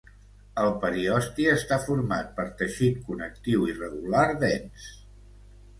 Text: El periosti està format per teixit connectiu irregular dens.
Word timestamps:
El 0.61 0.71
periosti 0.85 1.45
està 1.51 1.79
format 1.85 2.33
per 2.41 2.47
teixit 2.63 2.99
connectiu 3.11 3.69
irregular 3.75 4.27
dens. 4.47 4.91